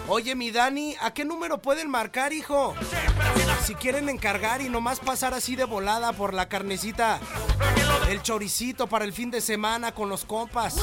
Oye, 0.08 0.36
mi 0.36 0.52
Dani, 0.52 0.96
¿a 1.02 1.12
qué 1.12 1.26
número 1.26 1.60
pueden 1.60 1.90
marcar, 1.90 2.34
hijo? 2.34 2.76
Si 3.64 3.74
quieren 3.74 4.08
encargar 4.08 4.62
y 4.62 4.70
nomás 4.70 5.00
pasar 5.00 5.34
así 5.34 5.56
de 5.56 5.64
volada 5.64 6.14
por 6.14 6.36
la 6.36 6.48
carnecita, 6.48 7.20
el 8.10 8.22
choricito 8.22 8.86
para 8.86 9.06
el 9.06 9.12
fin 9.12 9.32
de 9.32 9.42
semana 9.42 9.92
con 9.92 10.08
los 10.08 10.24
compas. 10.24 10.76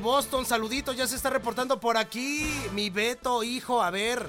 Boston, 0.00 0.44
saludito, 0.44 0.92
ya 0.92 1.06
se 1.06 1.16
está 1.16 1.30
reportando 1.30 1.78
por 1.78 1.96
aquí. 1.96 2.50
Mi 2.72 2.90
Beto, 2.90 3.42
hijo, 3.42 3.82
a 3.82 3.90
ver. 3.90 4.26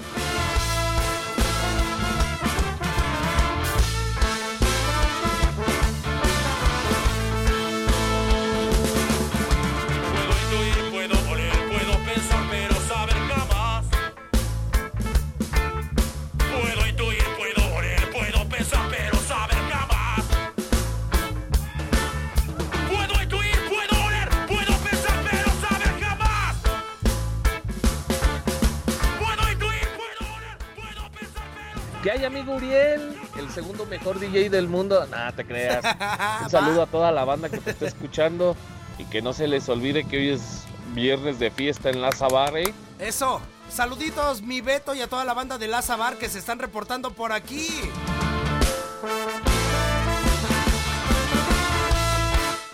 ¿Qué 32.60 32.66
hay, 32.66 32.92
amigo 32.94 32.96
Uriel? 33.06 33.18
El 33.38 33.50
segundo 33.52 33.86
mejor 33.86 34.20
DJ 34.20 34.50
del 34.50 34.68
mundo. 34.68 35.06
Nada, 35.08 35.32
te 35.32 35.46
creas. 35.46 35.84
Un 36.44 36.50
saludo 36.50 36.84
a 36.84 36.88
toda 36.88 37.12
la 37.12 37.24
banda 37.24 37.50
que 37.50 37.60
te 37.60 37.72
está 37.72 37.88
escuchando 37.88 38.56
y 38.98 39.06
que 39.06 39.22
no 39.22 39.34
se 39.34 39.48
les 39.48 39.68
olvide 39.70 40.06
que 40.06 40.18
hoy 40.18 40.30
es 40.30 40.64
viernes 40.94 41.40
de 41.40 41.52
fiesta 41.52 41.90
en 41.90 42.02
la 42.02 42.12
Zabar, 42.12 42.58
¿eh? 42.58 42.74
Eso. 43.00 43.42
Saluditos, 43.70 44.42
mi 44.42 44.60
Beto 44.60 44.94
y 44.94 45.02
a 45.02 45.08
toda 45.08 45.24
la 45.24 45.34
banda 45.34 45.58
de 45.58 45.68
Laza 45.68 45.96
Bar 45.96 46.18
que 46.18 46.28
se 46.28 46.40
están 46.40 46.60
reportando 46.60 47.12
por 47.12 47.32
aquí. 47.32 47.70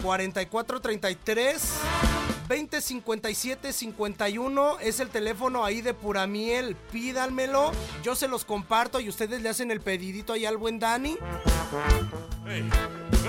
¿4433? 0.01 2.06
2057 2.47 3.73
51 3.73 4.79
es 4.79 4.99
el 4.99 5.09
teléfono 5.09 5.65
ahí 5.65 5.81
de 5.81 5.93
Puramiel. 5.93 6.75
Pídanmelo, 6.91 7.71
yo 8.03 8.15
se 8.15 8.27
los 8.27 8.45
comparto 8.45 8.99
y 8.99 9.09
ustedes 9.09 9.41
le 9.41 9.49
hacen 9.49 9.69
el 9.69 9.81
pedidito 9.81 10.33
ahí 10.33 10.45
al 10.45 10.57
buen 10.57 10.79
Dani. 10.79 11.17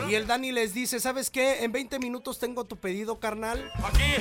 Y 0.09 0.15
el 0.15 0.27
Dani 0.27 0.53
les 0.53 0.73
dice, 0.73 1.01
¿sabes 1.01 1.31
qué? 1.31 1.65
En 1.65 1.73
20 1.73 1.99
minutos 1.99 2.39
tengo 2.39 2.65
tu 2.65 2.77
pedido, 2.77 3.19
carnal. 3.19 3.71
Aquí. 3.85 4.15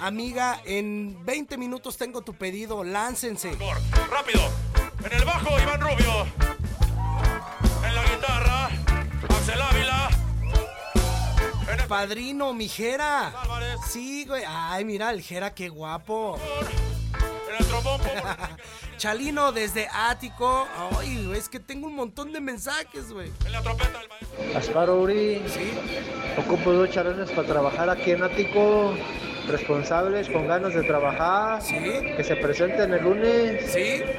Amiga, 0.00 0.60
en 0.64 1.24
20 1.24 1.56
minutos 1.56 1.96
tengo 1.96 2.22
tu 2.22 2.34
pedido, 2.34 2.82
láncense. 2.82 3.56
Rápido. 4.10 4.50
En 5.04 5.12
el 5.12 5.24
bajo, 5.24 5.60
Iván 5.60 5.80
Rubio. 5.80 6.26
En 7.86 7.94
la 7.94 8.02
guitarra, 8.02 8.68
Axel 9.28 9.62
Ávila. 9.62 10.25
Padrino, 11.88 12.52
mi 12.52 12.68
Jera. 12.68 13.32
Sí, 13.88 14.24
güey. 14.26 14.44
Ay, 14.46 14.84
mira, 14.84 15.10
el 15.10 15.22
Jera, 15.22 15.54
qué 15.54 15.68
guapo. 15.68 16.38
Chalino 18.96 19.52
desde 19.52 19.88
Ático. 19.92 20.66
Ay, 20.98 21.24
güey, 21.26 21.38
es 21.38 21.48
que 21.48 21.60
tengo 21.60 21.86
un 21.86 21.94
montón 21.94 22.32
de 22.32 22.40
mensajes, 22.40 23.12
güey. 23.12 23.30
En 23.44 23.52
la 23.52 23.62
trompeta, 23.62 24.00
maestro. 24.08 24.58
Asparo 24.58 25.00
Uri, 25.00 25.42
ocupo 26.38 26.72
dos 26.72 26.90
charanes 26.90 27.30
para 27.30 27.46
trabajar 27.46 27.90
aquí 27.90 28.12
en 28.12 28.22
Ático, 28.22 28.94
responsables, 29.48 30.28
con 30.28 30.46
ganas 30.46 30.74
de 30.74 30.82
trabajar, 30.82 31.62
que 31.62 32.24
se 32.24 32.36
presenten 32.36 32.92
el 32.94 33.02
lunes, 33.02 33.70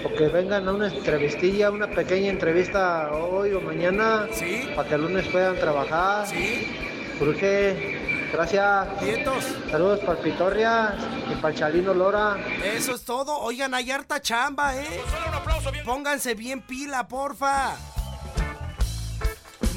o 0.04 0.14
que 0.16 0.28
vengan 0.28 0.68
a 0.68 0.74
una 0.74 0.88
entrevistilla, 0.88 1.72
una 1.72 1.88
pequeña 1.88 2.30
entrevista 2.30 3.12
hoy 3.12 3.54
o 3.54 3.62
mañana, 3.62 4.28
para 4.76 4.88
que 4.88 4.96
el 4.96 5.02
lunes 5.02 5.28
puedan 5.28 5.56
trabajar. 5.60 6.28
Urge, 7.20 8.30
gracias. 8.32 8.88
Saludos 9.72 10.00
para 10.02 10.22
Pitorria 10.22 10.98
y 11.32 11.36
para 11.36 11.56
Chalino 11.56 11.94
Lora. 11.94 12.38
Eso 12.64 12.94
es 12.94 13.04
todo. 13.04 13.40
Oigan, 13.40 13.74
hay 13.74 13.90
harta 13.90 14.22
chamba, 14.22 14.76
¿eh? 14.76 15.02
Pónganse 15.84 16.36
bien 16.36 16.62
pila, 16.62 17.08
porfa. 17.08 17.76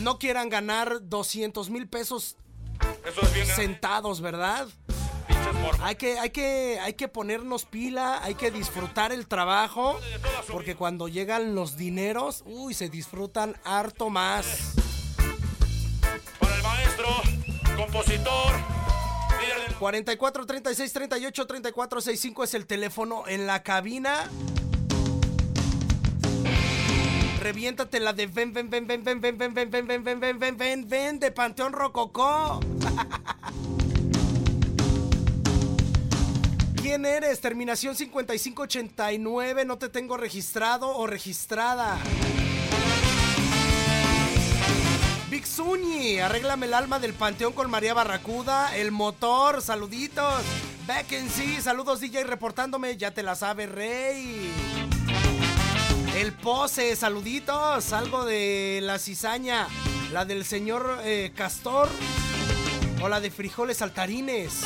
No 0.00 0.18
quieran 0.18 0.48
ganar 0.48 0.98
200 1.02 1.70
mil 1.70 1.88
pesos 1.88 2.36
sentados, 3.54 4.20
¿verdad? 4.20 4.68
Hay 5.82 5.96
que, 5.96 6.18
hay, 6.18 6.30
que, 6.30 6.78
hay 6.80 6.94
que 6.94 7.08
ponernos 7.08 7.64
pila, 7.64 8.22
hay 8.22 8.34
que 8.34 8.50
disfrutar 8.50 9.12
el 9.12 9.26
trabajo, 9.26 9.98
porque 10.50 10.74
cuando 10.74 11.08
llegan 11.08 11.54
los 11.54 11.76
dineros, 11.76 12.42
uy, 12.46 12.74
se 12.74 12.88
disfrutan 12.88 13.56
harto 13.64 14.10
más. 14.10 14.74
Compositor. 17.80 18.60
44 19.78 20.44
36 20.44 20.92
38 20.92 21.46
34 21.46 22.00
65 22.02 22.44
es 22.44 22.52
el 22.52 22.66
teléfono 22.66 23.26
en 23.26 23.46
la 23.46 23.62
cabina. 23.62 24.28
Reviéntate 27.40 28.00
la 28.00 28.12
de 28.12 28.26
ven, 28.26 28.52
ven, 28.52 28.68
ven, 28.68 28.86
ven, 28.86 29.02
ven, 29.02 29.18
ven, 29.18 29.38
ven, 29.38 29.54
ven, 29.54 29.54
ven, 29.54 29.70
ven, 29.70 29.86
ven, 30.04 30.04
ven, 30.20 30.38
ven, 30.38 30.58
ven, 30.58 30.88
ven, 30.88 31.18
de 31.18 31.30
Panteón 31.30 31.72
Rococó. 31.72 32.60
¿Quién 36.82 37.06
eres? 37.06 37.40
Terminación 37.40 37.96
5589, 37.96 39.64
no 39.64 39.78
te 39.78 39.88
tengo 39.88 40.18
registrado 40.18 40.94
o 40.94 41.06
registrada. 41.06 41.98
Big 45.30 45.46
Zuni, 45.46 46.18
arréglame 46.18 46.66
el 46.66 46.74
alma 46.74 46.98
del 46.98 47.14
panteón 47.14 47.52
con 47.52 47.70
María 47.70 47.94
Barracuda. 47.94 48.76
El 48.76 48.90
motor, 48.90 49.62
saluditos. 49.62 50.42
Back 50.88 51.12
in 51.12 51.30
sí, 51.30 51.60
saludos 51.62 52.00
DJ 52.00 52.24
reportándome, 52.24 52.96
ya 52.96 53.12
te 53.12 53.22
la 53.22 53.36
sabe, 53.36 53.66
Rey. 53.66 54.50
El 56.16 56.32
pose, 56.32 56.96
saluditos. 56.96 57.92
Algo 57.92 58.24
de 58.24 58.80
la 58.82 58.98
cizaña, 58.98 59.68
la 60.12 60.24
del 60.24 60.44
señor 60.44 60.98
eh, 61.04 61.30
Castor 61.36 61.88
o 63.00 63.08
la 63.08 63.20
de 63.20 63.30
frijoles 63.30 63.76
saltarines. 63.76 64.64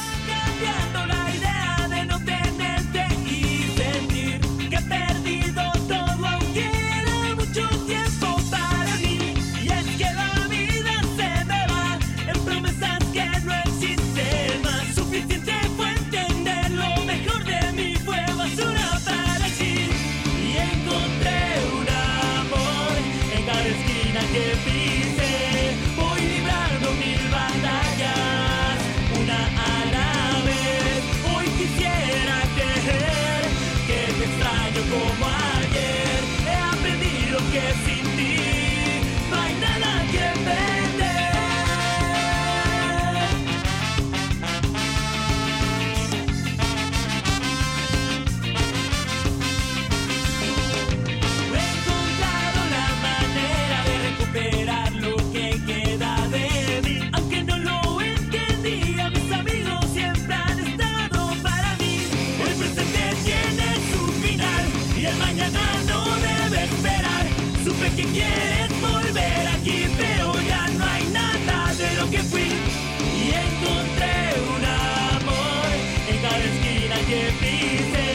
Llegar 76.15 76.33
a 76.33 76.39
la 76.39 76.45
esquina 76.45 76.95
que 77.09 77.33
pise 77.41 78.14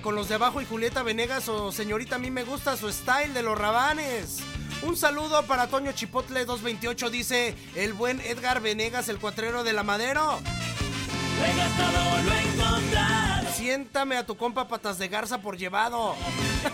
con 0.00 0.14
los 0.14 0.30
de 0.30 0.36
abajo 0.36 0.62
y 0.62 0.64
Julieta 0.64 1.02
Venegas 1.02 1.46
o 1.50 1.70
señorita, 1.70 2.16
a 2.16 2.18
mí 2.18 2.30
me 2.30 2.42
gusta 2.42 2.74
su 2.74 2.90
style 2.90 3.34
de 3.34 3.42
los 3.42 3.58
rabanes. 3.58 4.38
Un 4.82 4.96
saludo 4.96 5.42
para 5.42 5.66
Toño 5.66 5.92
Chipotle 5.92 6.46
228, 6.46 7.10
dice 7.10 7.54
el 7.74 7.92
buen 7.92 8.18
Edgar 8.22 8.62
Venegas, 8.62 9.10
el 9.10 9.18
cuatrero 9.18 9.64
de 9.64 9.74
la 9.74 9.82
Madero. 9.82 10.38
Siéntame 13.58 14.16
a 14.16 14.24
tu 14.24 14.36
compa 14.36 14.68
patas 14.68 14.98
de 14.98 15.08
garza 15.08 15.42
por 15.42 15.58
llevado. 15.58 16.14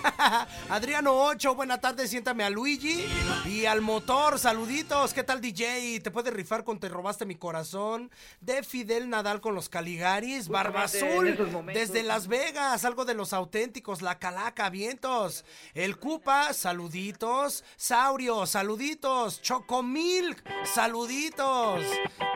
Adriano 0.68 1.14
8, 1.14 1.54
buena 1.54 1.80
tarde, 1.80 2.06
siéntame 2.06 2.44
a 2.44 2.50
Luigi 2.50 3.06
y 3.46 3.64
al 3.64 3.80
motor, 3.80 4.38
saluditos. 4.38 5.14
¿Qué 5.14 5.24
tal 5.24 5.40
DJ? 5.40 6.00
¿Te 6.00 6.10
puedes 6.10 6.34
rifar 6.34 6.62
con 6.62 6.78
Te 6.78 6.90
robaste 6.90 7.24
mi 7.24 7.36
corazón? 7.36 8.10
De 8.42 8.62
Fidel 8.62 9.08
Nadal 9.08 9.40
con 9.40 9.54
los 9.54 9.70
Caligaris, 9.70 10.48
Barba 10.48 10.82
Azul, 10.82 11.38
desde 11.72 12.02
Las 12.02 12.28
Vegas, 12.28 12.84
algo 12.84 13.06
de 13.06 13.14
los 13.14 13.32
auténticos, 13.32 14.02
La 14.02 14.18
Calaca, 14.18 14.68
vientos. 14.68 15.46
El 15.72 15.96
Cupa, 15.96 16.52
saluditos. 16.52 17.64
Saurio, 17.76 18.44
saluditos. 18.44 19.40
Chocomilk, 19.40 20.44
saluditos. 20.66 21.82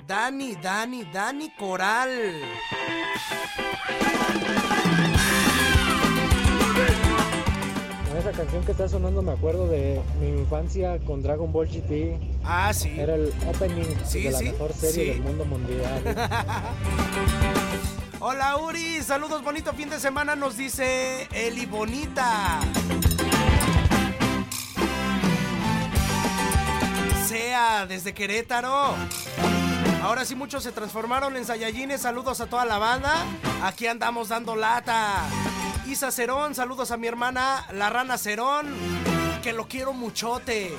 Dani, 0.06 0.54
Dani, 0.56 1.04
Dani 1.04 1.54
Coral. 1.56 2.42
Con 8.08 8.16
esa 8.16 8.32
canción 8.32 8.64
que 8.64 8.72
está 8.72 8.88
sonando 8.88 9.22
me 9.22 9.32
acuerdo 9.32 9.68
de 9.68 10.00
mi 10.20 10.28
infancia 10.28 10.98
con 11.06 11.22
Dragon 11.22 11.52
Ball 11.52 11.68
GT. 11.68 12.18
Ah, 12.44 12.72
sí. 12.72 12.94
Era 12.98 13.14
el 13.14 13.32
opening 13.48 13.84
Sí, 14.04 14.22
de 14.24 14.30
la 14.30 14.38
sí, 14.38 14.44
mejor 14.46 14.72
serie 14.72 14.92
sí. 15.04 15.10
del 15.10 15.20
mundo 15.20 15.44
mundial. 15.44 16.02
Hola 18.20 18.56
Uri, 18.56 19.00
saludos, 19.02 19.44
bonito 19.44 19.72
fin 19.74 19.88
de 19.90 20.00
semana, 20.00 20.34
nos 20.34 20.56
dice 20.56 21.28
Eli 21.32 21.66
Bonita. 21.66 22.58
Sea 27.28 27.86
desde 27.86 28.14
Querétaro. 28.14 28.94
Ahora 30.02 30.24
sí 30.24 30.34
muchos 30.34 30.62
se 30.62 30.72
transformaron 30.72 31.36
en 31.36 31.44
Saiyajines, 31.44 32.02
saludos 32.02 32.40
a 32.40 32.46
toda 32.46 32.64
la 32.64 32.78
banda. 32.78 33.24
Aquí 33.62 33.86
andamos 33.86 34.28
dando 34.28 34.56
lata. 34.56 35.24
Isa 35.86 36.10
Cerón, 36.12 36.54
saludos 36.54 36.90
a 36.90 36.96
mi 36.96 37.06
hermana 37.06 37.66
La 37.72 37.90
Rana 37.90 38.16
Cerón, 38.16 38.74
que 39.42 39.52
lo 39.52 39.66
quiero 39.66 39.92
muchote. 39.92 40.72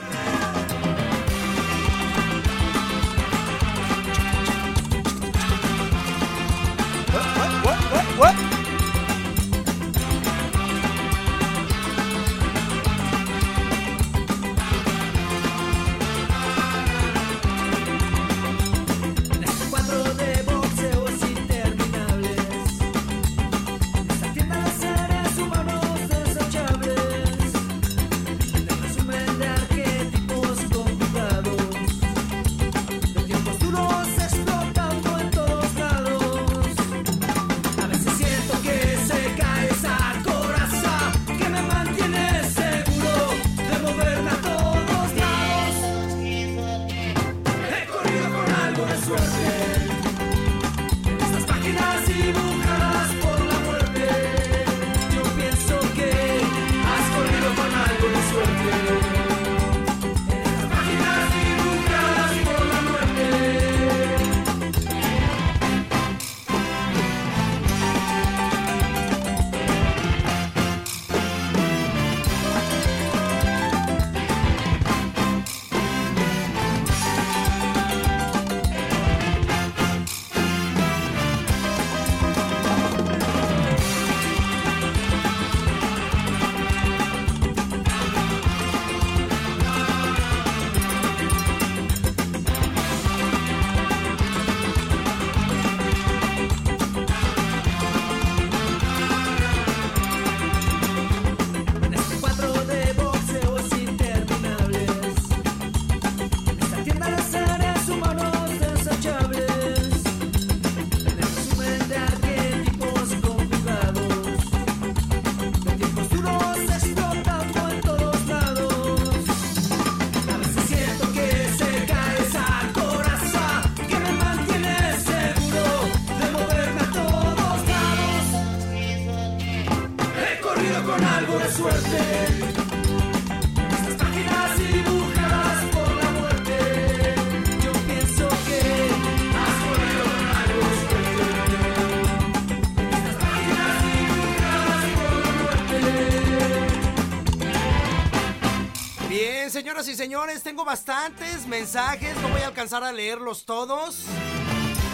Y 149.87 149.95
señores, 149.95 150.43
tengo 150.43 150.65
bastantes 150.65 151.47
mensajes, 151.47 152.13
no 152.17 152.27
voy 152.29 152.41
a 152.41 152.47
alcanzar 152.47 152.83
a 152.83 152.91
leerlos 152.91 153.45
todos. 153.45 154.03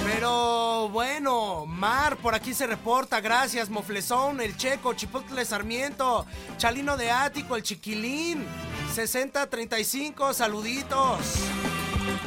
Pero 0.06 0.90
bueno, 0.90 1.66
Mar 1.66 2.18
por 2.18 2.36
aquí 2.36 2.54
se 2.54 2.68
reporta, 2.68 3.20
gracias, 3.20 3.70
Moflezón, 3.70 4.42
el 4.42 4.56
Checo, 4.56 4.94
Chipotle 4.94 5.44
Sarmiento, 5.44 6.28
Chalino 6.58 6.98
de 6.98 7.10
Ático, 7.10 7.56
el 7.56 7.64
Chiquilín, 7.64 8.46
6035, 8.94 10.34
saluditos. 10.36 11.18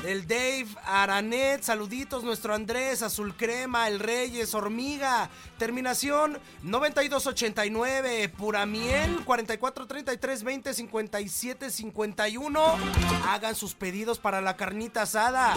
El 0.08 0.26
Dave 0.26 0.68
Aranet, 0.86 1.62
saluditos, 1.62 2.24
nuestro 2.24 2.54
Andrés, 2.54 3.02
Azul 3.02 3.36
Crema, 3.36 3.88
el 3.88 4.00
Reyes, 4.00 4.54
Hormiga, 4.54 5.28
terminación 5.58 6.38
9289, 6.62 8.30
Pura 8.30 8.64
Miel, 8.64 9.22
4433 9.26 10.42
20 10.44 10.72
57 10.72 11.70
51. 11.70 12.60
Hagan 13.28 13.54
sus 13.54 13.74
pedidos 13.74 14.18
para 14.18 14.40
la 14.40 14.56
carnita 14.56 15.02
asada. 15.02 15.54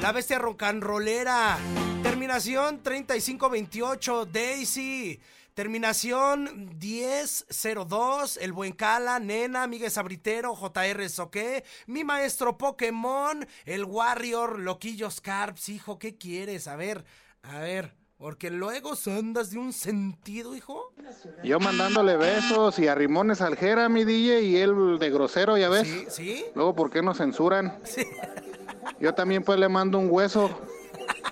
La 0.00 0.12
bestia 0.12 0.38
rocanrolera, 0.38 1.58
terminación 2.04 2.80
3528, 2.84 4.26
Daisy. 4.26 5.18
Terminación 5.58 6.78
1002, 6.80 8.36
El 8.40 8.52
Buen 8.52 8.74
Cala, 8.74 9.18
Nena, 9.18 9.66
Miguel 9.66 9.90
Sabritero, 9.90 10.54
JR 10.54 11.08
Soque, 11.08 11.64
mi 11.88 12.04
maestro 12.04 12.56
Pokémon, 12.56 13.44
el 13.64 13.84
Warrior, 13.84 14.60
Loquillos 14.60 15.20
Carps, 15.20 15.68
hijo, 15.68 15.98
¿qué 15.98 16.16
quieres? 16.16 16.68
A 16.68 16.76
ver, 16.76 17.04
a 17.42 17.58
ver, 17.58 17.92
porque 18.18 18.50
luego 18.50 18.92
andas 19.06 19.50
de 19.50 19.58
un 19.58 19.72
sentido, 19.72 20.54
hijo. 20.54 20.94
Yo 21.42 21.58
mandándole 21.58 22.16
besos 22.16 22.78
y 22.78 22.86
arrimones 22.86 23.40
al 23.40 23.56
Jera, 23.56 23.88
mi 23.88 24.04
DJ, 24.04 24.42
y 24.42 24.56
él 24.58 25.00
de 25.00 25.10
grosero, 25.10 25.58
¿ya 25.58 25.68
ves? 25.68 25.88
Sí, 25.88 26.06
sí. 26.08 26.44
Luego, 26.54 26.76
¿por 26.76 26.88
qué 26.88 27.02
nos 27.02 27.18
censuran? 27.18 27.80
Yo 29.00 29.12
también 29.12 29.42
pues 29.42 29.58
le 29.58 29.68
mando 29.68 29.98
un 29.98 30.08
hueso, 30.08 30.56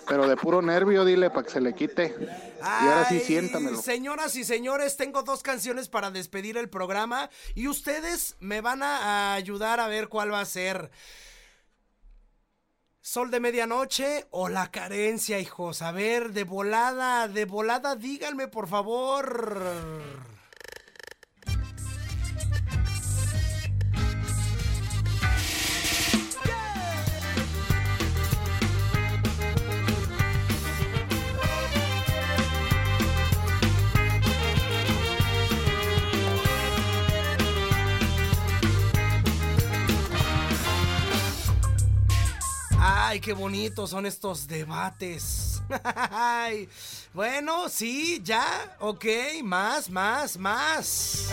pero 0.09 0.27
de 0.27 0.37
puro 0.37 0.63
nervio, 0.63 1.05
dile, 1.05 1.31
para 1.31 1.45
que 1.45 1.51
se 1.51 1.61
le 1.61 1.75
quite. 1.77 2.46
Y 2.61 2.89
ahora 2.89 3.09
sí, 3.09 3.21
siéntamelo. 3.21 3.81
Señoras 3.81 4.37
y 4.37 4.45
señores, 4.45 4.97
tengo 4.97 5.23
dos 5.23 5.43
canciones 5.43 5.89
para 5.89 6.11
despedir 6.11 6.57
el 6.57 6.69
programa 6.69 7.31
y 7.55 7.69
ustedes 7.69 8.37
me 8.41 8.61
van 8.61 8.83
a 8.83 9.35
ayudar 9.35 9.81
a 9.81 9.89
ver 9.89 10.09
cuál 10.09 10.33
va 10.33 10.41
a 10.41 10.45
ser. 10.45 10.91
Sol 13.01 13.31
de 13.31 13.39
medianoche 13.39 14.27
o 14.31 14.49
la 14.49 14.71
carencia, 14.71 15.39
hijos. 15.39 15.81
A 15.83 15.93
ver, 15.93 16.33
de 16.33 16.45
volada, 16.45 17.29
de 17.29 17.45
volada, 17.45 17.95
díganme 17.95 18.49
por 18.49 18.69
favor. 18.69 20.36
Ay, 43.09 43.21
qué 43.21 43.35
bonitos 43.35 43.91
son 43.91 44.05
estos 44.05 44.49
debates. 44.49 45.63
Ay, 46.11 46.69
bueno, 47.15 47.69
sí, 47.69 48.21
ya, 48.25 48.77
ok, 48.81 49.05
más, 49.45 49.89
más, 49.89 50.37
más. 50.37 51.29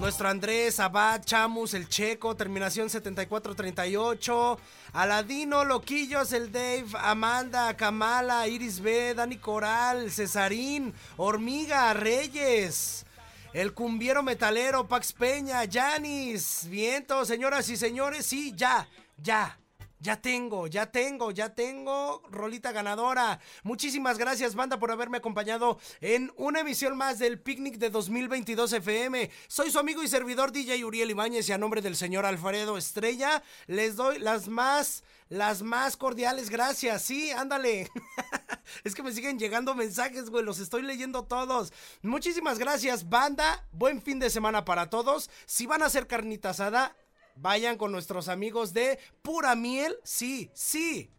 Nuestro 0.00 0.28
Andrés, 0.28 0.80
Abad, 0.80 1.22
Chamus, 1.22 1.74
el 1.74 1.88
Checo, 1.88 2.34
terminación 2.34 2.90
7438. 2.90 4.58
Aladino, 4.94 5.64
Loquillos, 5.64 6.32
el 6.32 6.50
Dave, 6.50 6.86
Amanda, 6.98 7.76
Kamala, 7.76 8.48
Iris 8.48 8.80
B, 8.80 9.14
Dani 9.14 9.36
Coral, 9.36 10.10
Cesarín, 10.10 10.92
Hormiga, 11.16 11.94
Reyes. 11.94 13.06
El 13.52 13.72
cumbiero 13.72 14.24
metalero, 14.24 14.88
Pax 14.88 15.12
Peña, 15.12 15.62
Yanis, 15.62 16.66
Viento, 16.68 17.24
señoras 17.24 17.68
y 17.68 17.76
señores, 17.76 18.26
sí, 18.26 18.52
ya, 18.56 18.88
ya. 19.18 19.56
Ya 20.04 20.20
tengo, 20.20 20.66
ya 20.66 20.92
tengo, 20.92 21.30
ya 21.30 21.54
tengo 21.54 22.22
rolita 22.30 22.72
ganadora. 22.72 23.40
Muchísimas 23.62 24.18
gracias, 24.18 24.54
banda, 24.54 24.78
por 24.78 24.90
haberme 24.90 25.16
acompañado 25.16 25.78
en 26.02 26.30
una 26.36 26.60
emisión 26.60 26.94
más 26.94 27.18
del 27.18 27.40
Picnic 27.40 27.78
de 27.78 27.88
2022 27.88 28.74
FM. 28.74 29.30
Soy 29.48 29.70
su 29.70 29.78
amigo 29.78 30.02
y 30.02 30.08
servidor 30.08 30.52
DJ 30.52 30.84
Uriel 30.84 31.12
Ibáñez 31.12 31.48
y 31.48 31.52
a 31.52 31.58
nombre 31.58 31.80
del 31.80 31.96
señor 31.96 32.26
Alfredo 32.26 32.76
Estrella 32.76 33.42
les 33.66 33.96
doy 33.96 34.18
las 34.18 34.46
más, 34.46 35.04
las 35.30 35.62
más 35.62 35.96
cordiales 35.96 36.50
gracias. 36.50 37.00
Sí, 37.00 37.30
ándale. 37.30 37.88
es 38.84 38.94
que 38.94 39.02
me 39.02 39.10
siguen 39.10 39.38
llegando 39.38 39.74
mensajes, 39.74 40.28
güey, 40.28 40.44
los 40.44 40.58
estoy 40.58 40.82
leyendo 40.82 41.24
todos. 41.24 41.72
Muchísimas 42.02 42.58
gracias, 42.58 43.08
banda. 43.08 43.66
Buen 43.72 44.02
fin 44.02 44.18
de 44.18 44.28
semana 44.28 44.66
para 44.66 44.90
todos. 44.90 45.30
Si 45.46 45.64
van 45.64 45.82
a 45.82 45.86
hacer 45.86 46.06
carnita 46.06 46.50
asada, 46.50 46.94
Vayan 47.36 47.76
con 47.76 47.92
nuestros 47.92 48.28
amigos 48.28 48.72
de 48.72 48.98
Pura 49.22 49.54
Miel. 49.54 49.96
Sí, 50.04 50.50
sí. 50.54 51.10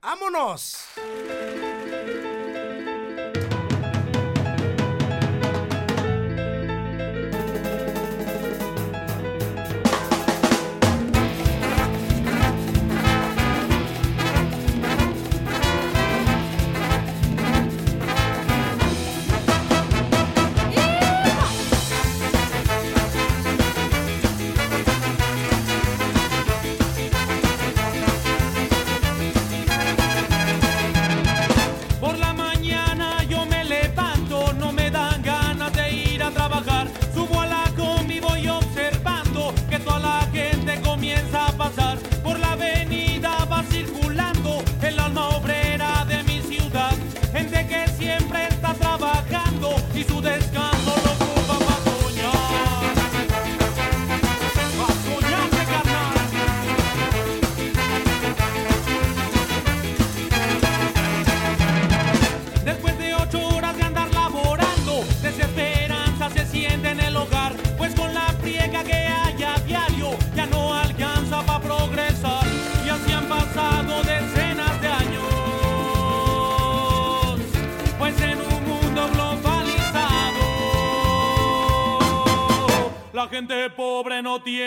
¡Vámonos! 0.00 0.78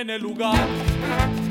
Tiene 0.04 0.18
lugar. 0.18 1.51